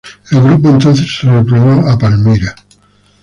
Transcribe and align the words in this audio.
El 0.31 0.41
grupo 0.41 0.67
entonces 0.71 1.15
se 1.15 1.29
replegó 1.29 1.87
a 1.87 1.95
Palmira. 1.95 2.55